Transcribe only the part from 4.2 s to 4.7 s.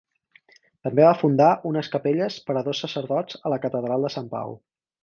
Pau.